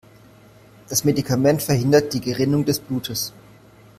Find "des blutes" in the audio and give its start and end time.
2.65-3.33